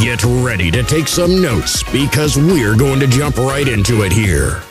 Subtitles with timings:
[0.00, 4.62] Get ready to take some notes because we're going to jump right into it here.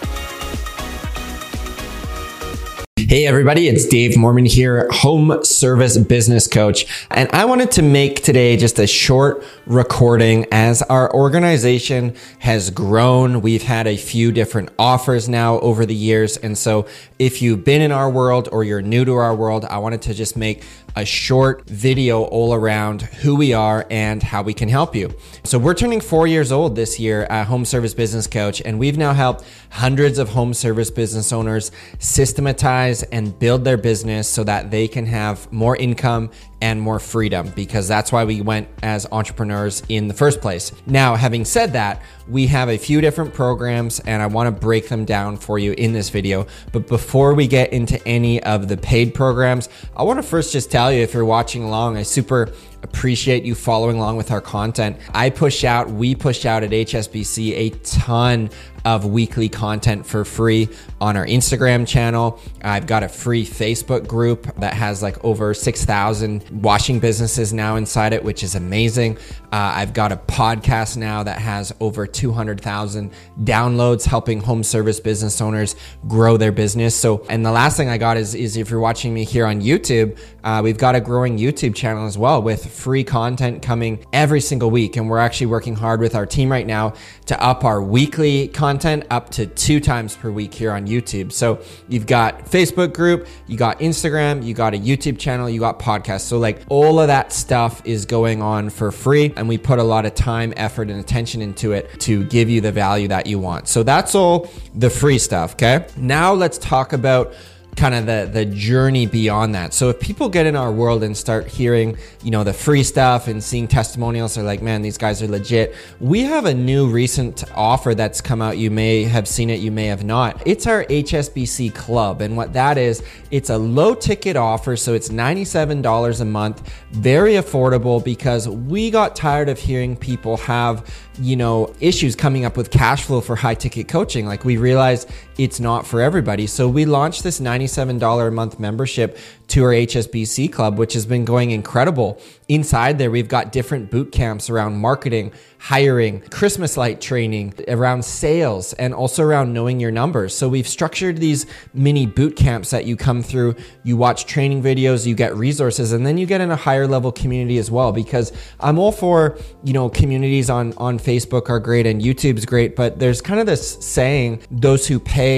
[3.12, 6.86] Hey, everybody, it's Dave Moerman here, home service business coach.
[7.12, 13.42] And I wanted to make today just a short recording as our organization has grown.
[13.42, 16.38] We've had a few different offers now over the years.
[16.38, 16.88] And so
[17.20, 20.14] if you've been in our world or you're new to our world, I wanted to
[20.14, 20.64] just make
[20.96, 25.14] a short video all around who we are and how we can help you.
[25.44, 28.98] So we're turning four years old this year at Home Service Business Coach, and we've
[28.98, 34.72] now helped hundreds of home service business owners systematize and build their business so that
[34.72, 36.30] they can have more income
[36.62, 40.72] and more freedom because that's why we went as entrepreneurs in the first place.
[40.86, 44.88] Now, having said that, we have a few different programs and I want to break
[44.88, 46.46] them down for you in this video.
[46.72, 50.70] But before we get into any of the paid programs, I want to first just
[50.70, 52.52] tell if you're watching along, I super
[52.84, 54.98] appreciate you following along with our content.
[55.14, 58.50] I push out, we push out at HSBC a ton
[58.86, 62.40] of weekly content for free on our Instagram channel.
[62.64, 68.14] I've got a free Facebook group that has like over 6,000 washing businesses now inside
[68.14, 69.18] it, which is amazing.
[69.52, 73.12] Uh, I've got a podcast now that has over 200,000
[73.44, 75.76] downloads helping home service business owners
[76.08, 76.96] grow their business.
[76.96, 79.62] So, and the last thing I got is, is if you're watching me here on
[79.62, 84.42] YouTube, uh, we've got a growing YouTube channel as well with free content coming every
[84.42, 84.96] single week.
[84.96, 86.94] And we're actually working hard with our team right now
[87.26, 88.71] to up our weekly content
[89.10, 91.32] up to two times per week here on YouTube.
[91.32, 95.80] So you've got Facebook group, you got Instagram, you got a YouTube channel, you got
[95.80, 96.22] podcasts.
[96.22, 99.34] So like all of that stuff is going on for free.
[99.36, 102.62] And we put a lot of time, effort, and attention into it to give you
[102.62, 103.68] the value that you want.
[103.68, 105.54] So that's all the free stuff.
[105.54, 105.86] Okay.
[105.98, 107.34] Now let's talk about
[107.76, 109.74] kind of the the journey beyond that.
[109.74, 113.28] So if people get in our world and start hearing, you know, the free stuff
[113.28, 115.76] and seeing testimonials, they're like, man, these guys are legit.
[116.00, 118.58] We have a new recent offer that's come out.
[118.58, 120.42] You may have seen it, you may have not.
[120.46, 125.10] It's our HSBC Club, and what that is, it's a low ticket offer, so it's
[125.10, 130.86] $97 a month, very affordable because we got tired of hearing people have
[131.20, 134.26] you know, issues coming up with cash flow for high ticket coaching.
[134.26, 135.10] Like we realized
[135.42, 136.46] it's not for everybody.
[136.46, 139.18] So we launched this $97 a month membership
[139.48, 142.22] to our HSBC club, which has been going incredible.
[142.48, 148.74] Inside there, we've got different boot camps around marketing, hiring, Christmas light training, around sales,
[148.74, 150.36] and also around knowing your numbers.
[150.36, 155.08] So we've structured these mini boot camps that you come through, you watch training videos,
[155.08, 157.92] you get resources, and then you get in a higher level community as well.
[157.92, 162.76] Because I'm all for, you know, communities on, on Facebook are great and YouTube's great,
[162.76, 165.31] but there's kind of this saying, those who pay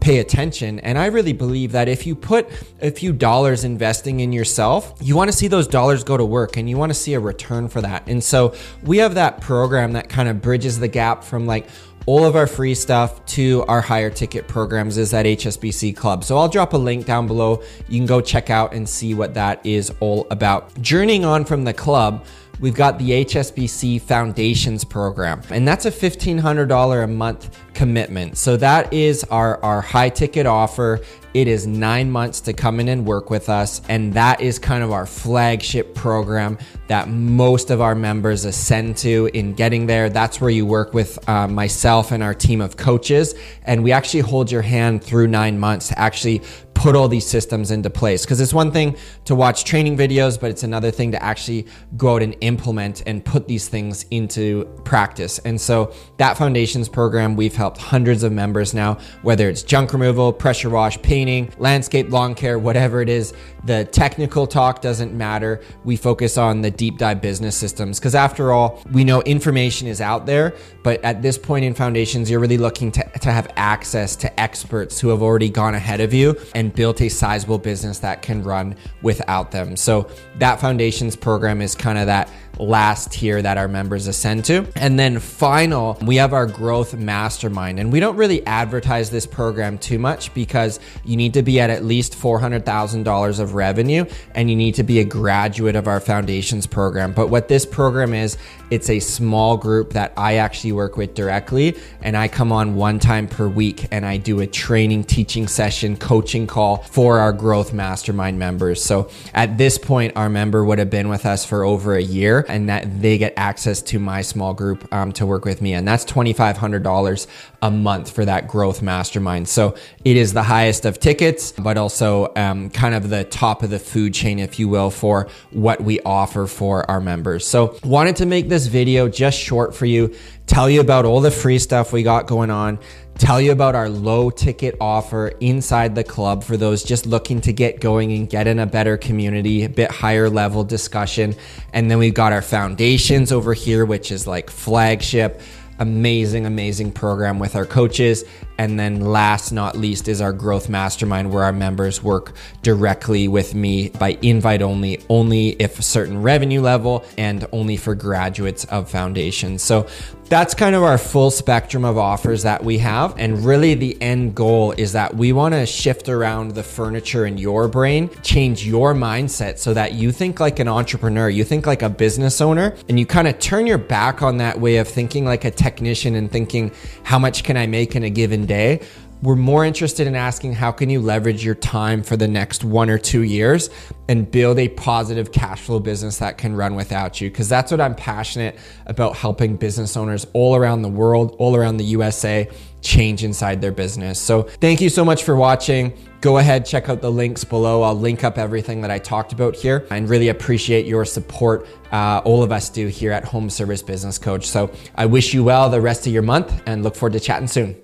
[0.00, 0.80] pay attention.
[0.80, 2.48] And I really believe that if you put
[2.80, 6.56] a few dollars investing in yourself, you want to see those dollars go to work
[6.56, 8.08] and you want to see a return for that.
[8.08, 11.66] And so we have that program that kind of bridges the gap from like,
[12.06, 16.24] all of our free stuff to our higher ticket programs is at HSBC Club.
[16.24, 17.62] So I'll drop a link down below.
[17.88, 20.80] You can go check out and see what that is all about.
[20.80, 22.24] Journeying on from the club,
[22.60, 28.36] we've got the HSBC Foundations program, and that's a $1,500 a month commitment.
[28.36, 31.00] So that is our, our high ticket offer.
[31.32, 33.80] It is nine months to come in and work with us.
[33.88, 39.30] And that is kind of our flagship program that most of our members ascend to
[39.32, 40.10] in getting there.
[40.10, 43.34] That's where you work with uh, myself and our team of coaches.
[43.62, 46.42] And we actually hold your hand through nine months to actually
[46.80, 48.24] put all these systems into place.
[48.24, 48.96] Because it's one thing
[49.26, 51.66] to watch training videos, but it's another thing to actually
[51.98, 55.38] go out and implement and put these things into practice.
[55.40, 60.32] And so that foundations program, we've helped hundreds of members now, whether it's junk removal,
[60.32, 63.34] pressure wash, painting, landscape lawn care, whatever it is.
[63.64, 65.60] The technical talk doesn't matter.
[65.84, 70.00] We focus on the deep dive business systems because after all, we know information is
[70.00, 74.16] out there, but at this point in foundations, you're really looking to, to have access
[74.16, 78.22] to experts who have already gone ahead of you and built a sizable business that
[78.22, 79.76] can run without them.
[79.76, 82.30] So that foundations program is kind of that
[82.60, 84.66] last tier that our members ascend to.
[84.76, 87.80] And then final, we have our growth mastermind.
[87.80, 91.70] And we don't really advertise this program too much because you need to be at
[91.70, 96.66] at least $400,000 of revenue and you need to be a graduate of our foundations
[96.66, 97.12] program.
[97.12, 98.36] But what this program is,
[98.70, 102.98] it's a small group that I actually work with directly and I come on one
[102.98, 106.59] time per week and I do a training, teaching session, coaching call
[106.90, 108.82] for our growth mastermind members.
[108.82, 112.44] So at this point, our member would have been with us for over a year
[112.48, 115.74] and that they get access to my small group um, to work with me.
[115.74, 117.26] And that's $2,500
[117.62, 119.48] a month for that growth mastermind.
[119.48, 119.74] So
[120.04, 123.78] it is the highest of tickets, but also um, kind of the top of the
[123.78, 127.46] food chain, if you will, for what we offer for our members.
[127.46, 130.14] So wanted to make this video just short for you,
[130.46, 132.78] tell you about all the free stuff we got going on
[133.20, 137.52] tell you about our low ticket offer inside the club for those just looking to
[137.52, 141.36] get going and get in a better community, a bit higher level discussion.
[141.74, 145.40] And then we've got our foundations over here, which is like flagship
[145.80, 148.24] amazing, amazing program with our coaches.
[148.60, 153.54] And then last not least is our growth mastermind where our members work directly with
[153.54, 158.90] me by invite only, only if a certain revenue level and only for graduates of
[158.90, 159.58] foundation.
[159.58, 159.86] So
[160.30, 163.18] that's kind of our full spectrum of offers that we have.
[163.18, 167.36] And really, the end goal is that we want to shift around the furniture in
[167.36, 171.82] your brain, change your mindset so that you think like an entrepreneur, you think like
[171.82, 175.24] a business owner, and you kind of turn your back on that way of thinking
[175.24, 176.70] like a technician and thinking,
[177.02, 178.80] how much can I make in a given day?
[179.22, 182.88] We're more interested in asking how can you leverage your time for the next one
[182.88, 183.68] or two years
[184.08, 187.30] and build a positive cash flow business that can run without you.
[187.30, 191.76] Because that's what I'm passionate about helping business owners all around the world, all around
[191.76, 192.48] the USA
[192.80, 194.18] change inside their business.
[194.18, 195.92] So thank you so much for watching.
[196.22, 197.82] Go ahead, check out the links below.
[197.82, 201.66] I'll link up everything that I talked about here and really appreciate your support.
[201.92, 204.46] Uh, all of us do here at Home Service Business Coach.
[204.46, 207.48] So I wish you well the rest of your month and look forward to chatting
[207.48, 207.76] soon.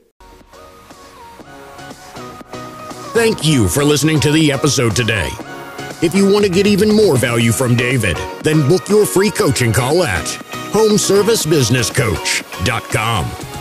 [3.16, 5.30] Thank you for listening to the episode today.
[6.02, 9.72] If you want to get even more value from David, then book your free coaching
[9.72, 10.26] call at
[10.74, 13.55] homeservicebusinesscoach.com.